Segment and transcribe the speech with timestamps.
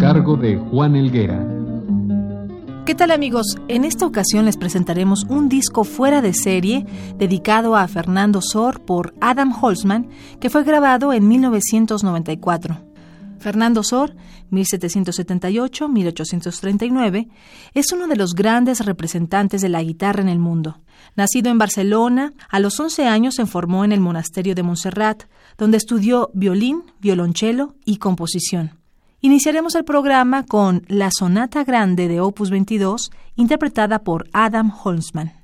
[0.00, 1.46] Cargo de Juan Elguera.
[2.86, 3.58] ¿Qué tal amigos?
[3.68, 6.86] En esta ocasión les presentaremos un disco fuera de serie
[7.18, 10.08] dedicado a Fernando Sor por Adam Holzman,
[10.40, 12.78] que fue grabado en 1994.
[13.38, 14.16] Fernando Sor,
[14.50, 17.28] 1778-1839,
[17.74, 20.80] es uno de los grandes representantes de la guitarra en el mundo.
[21.14, 25.24] Nacido en Barcelona, a los 11 años se formó en el monasterio de Montserrat,
[25.58, 28.79] donde estudió violín, violonchelo y composición.
[29.22, 35.39] Iniciaremos el programa con la Sonata Grande de Opus 22, interpretada por Adam Holzman.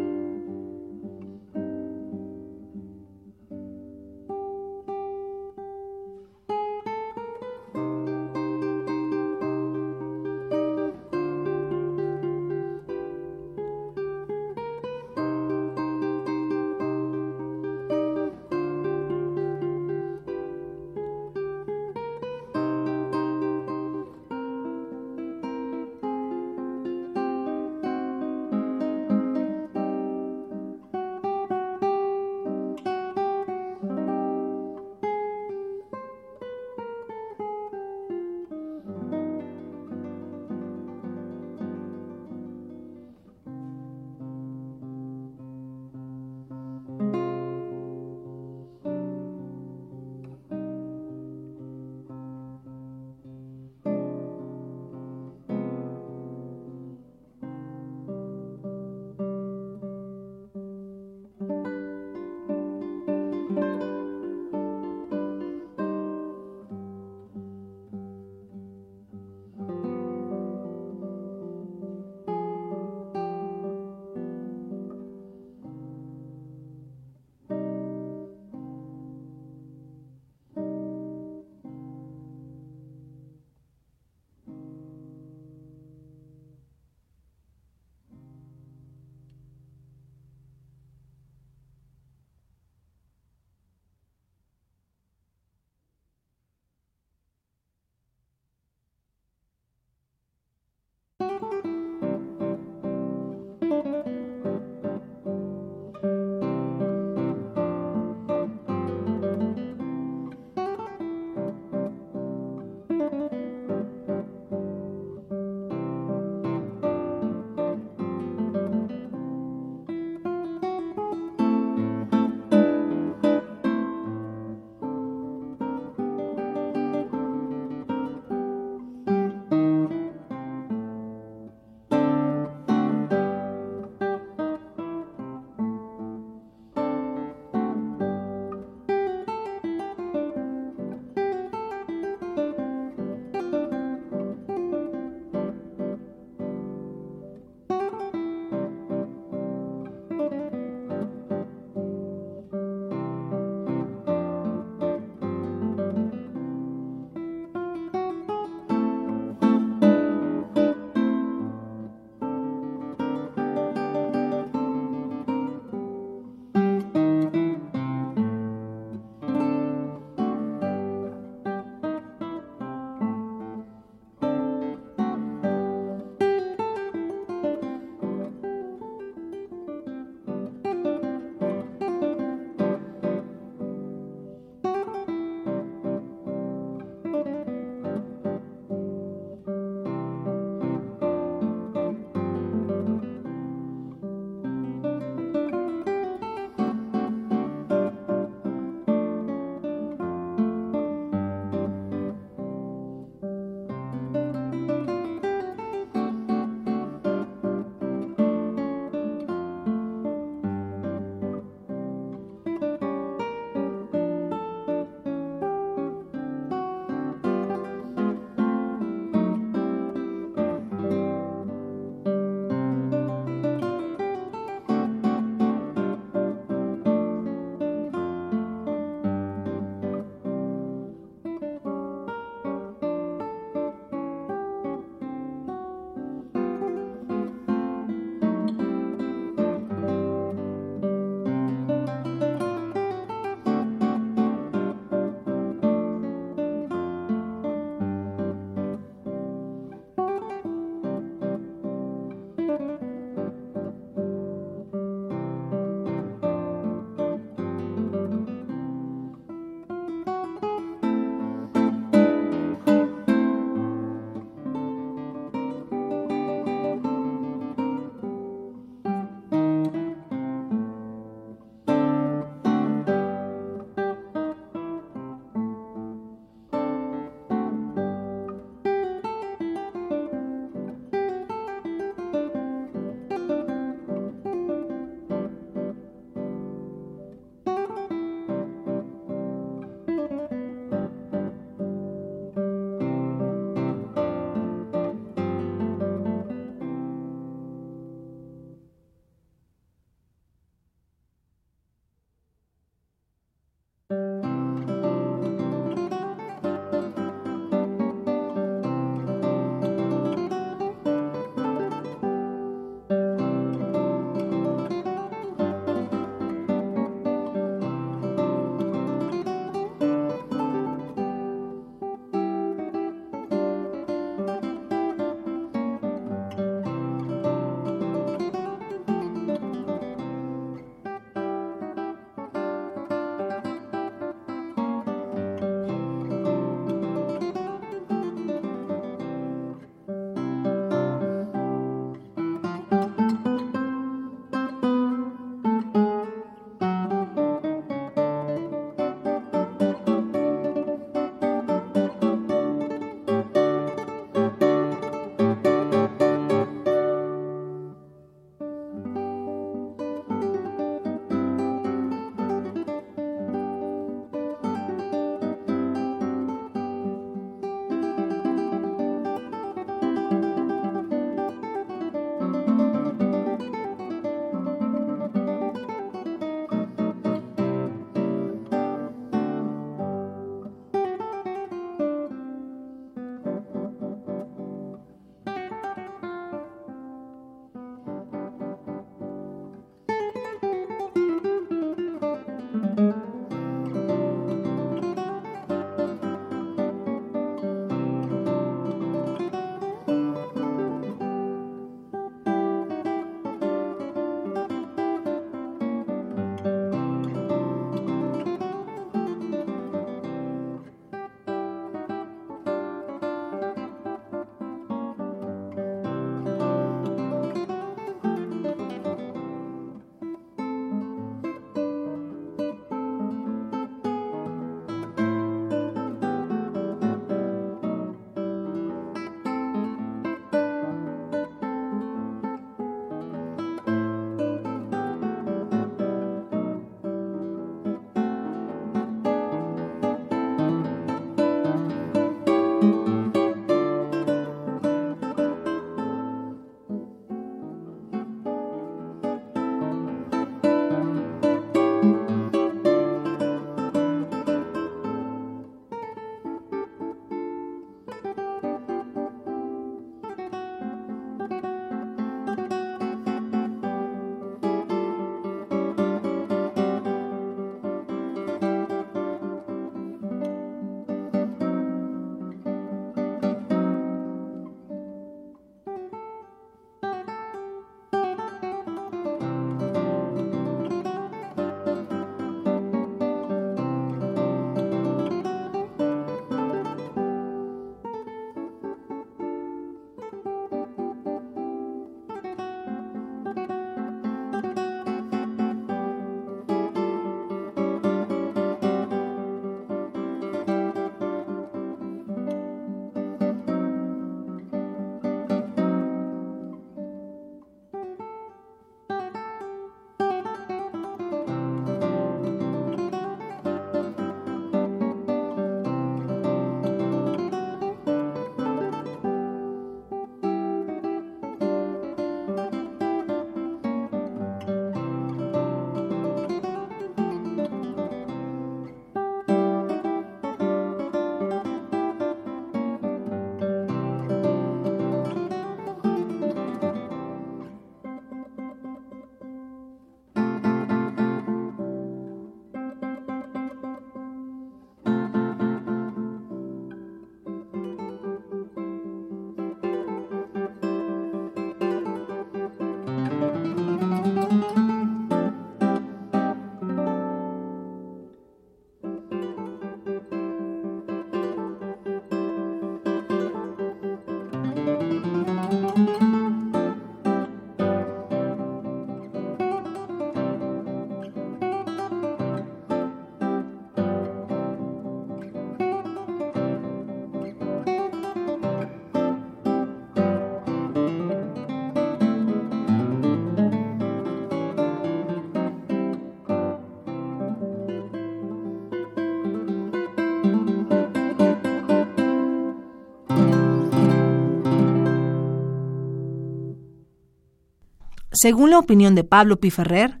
[598.12, 600.00] Según la opinión de Pablo Piferrer,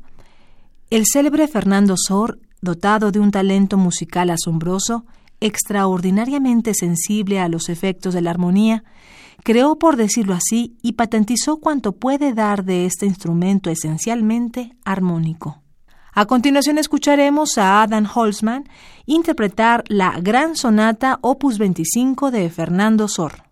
[0.90, 5.04] el célebre Fernando Sor, dotado de un talento musical asombroso,
[5.38, 8.82] extraordinariamente sensible a los efectos de la armonía,
[9.44, 15.62] creó, por decirlo así, y patentizó cuanto puede dar de este instrumento esencialmente armónico.
[16.12, 18.64] A continuación escucharemos a Adam Holzman
[19.06, 23.49] interpretar la Gran Sonata Opus 25 de Fernando Sor.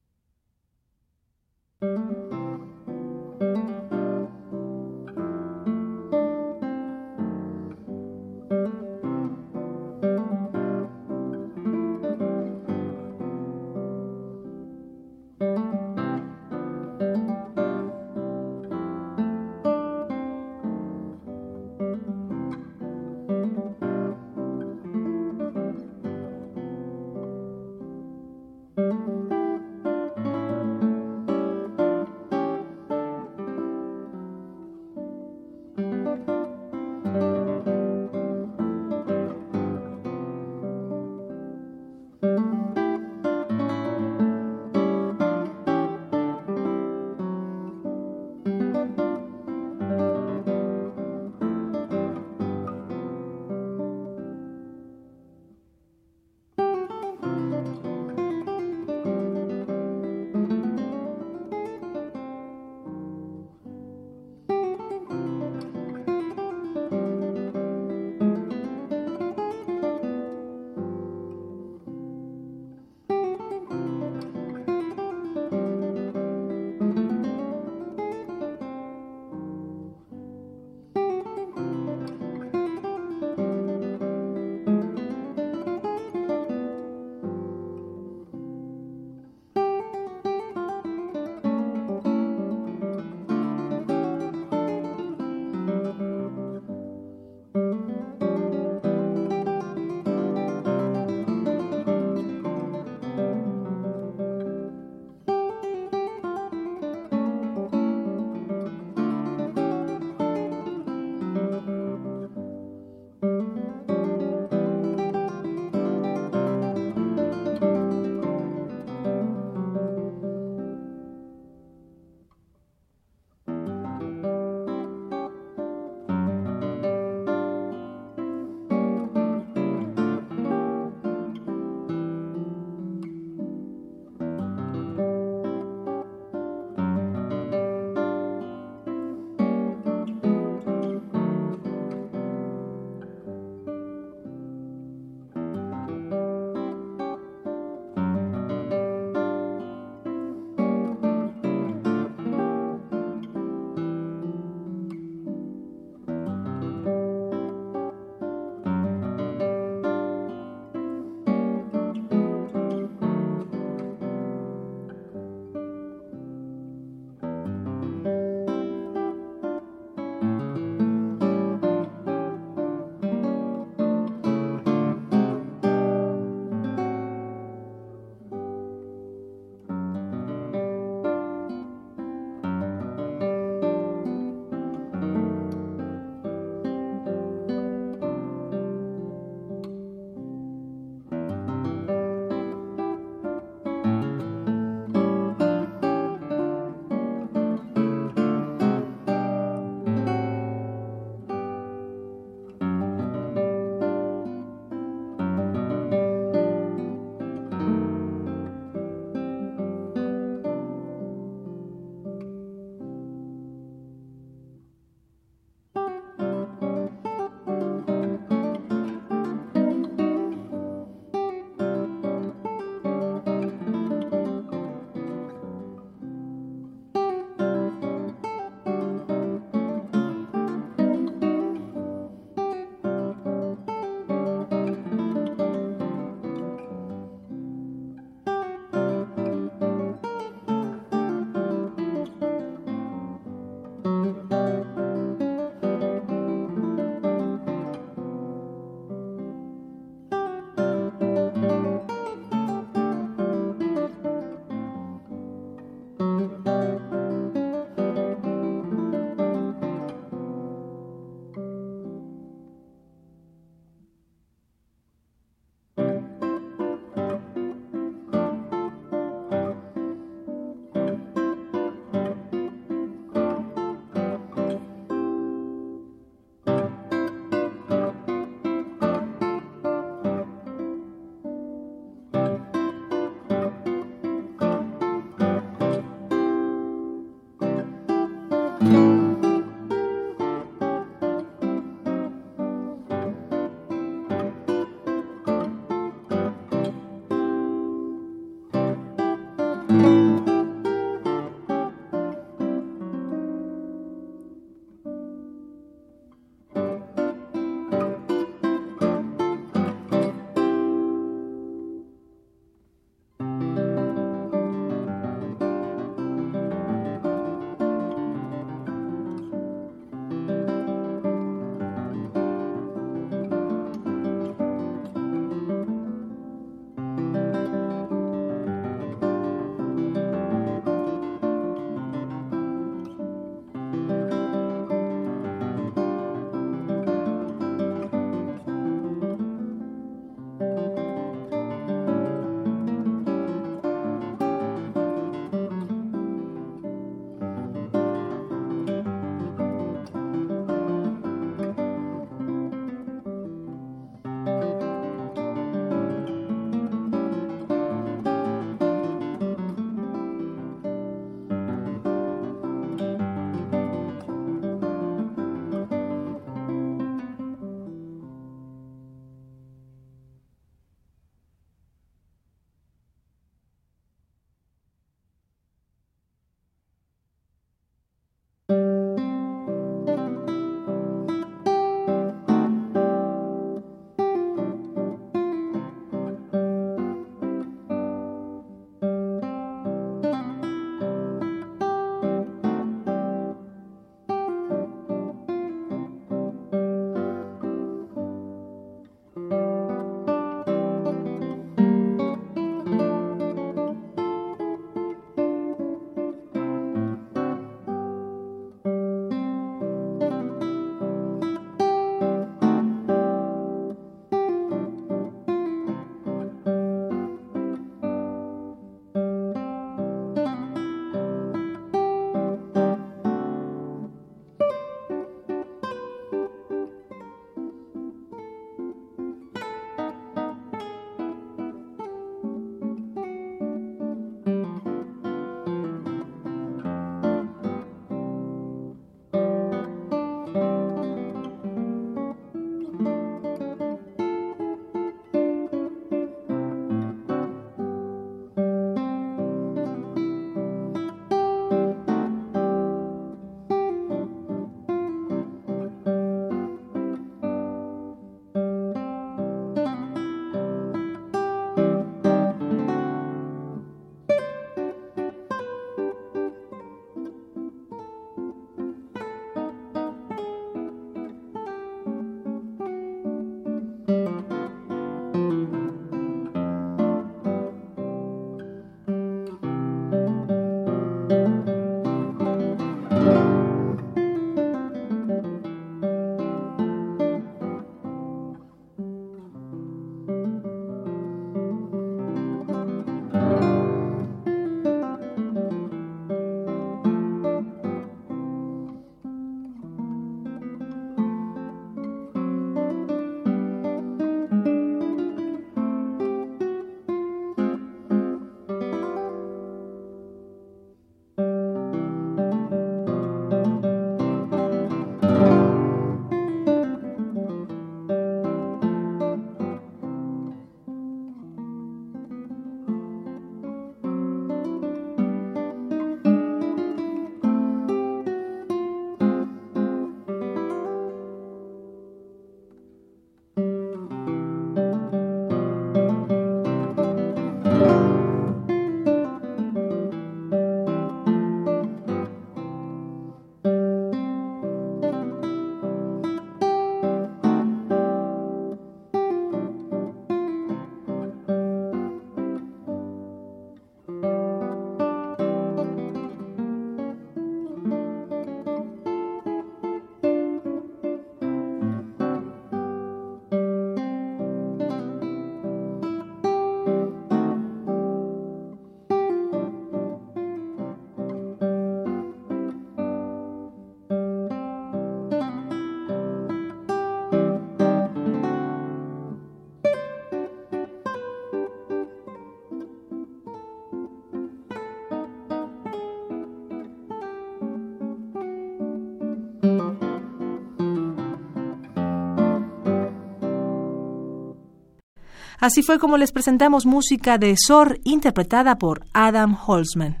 [595.41, 600.00] Así fue como les presentamos música de Sor interpretada por Adam Holzman.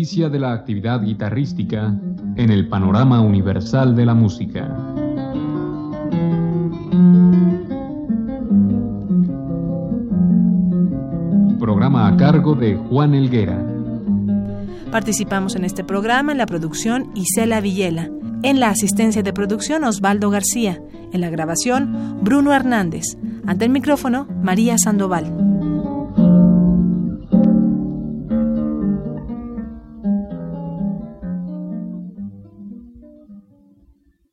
[0.00, 1.94] Noticia de la actividad guitarrística
[2.36, 4.74] en el panorama universal de la música.
[11.58, 13.62] Programa a cargo de Juan Elguera.
[14.90, 18.08] Participamos en este programa en la producción Isela Villela,
[18.42, 20.80] en la asistencia de producción Osvaldo García,
[21.12, 25.39] en la grabación Bruno Hernández, ante el micrófono María Sandoval.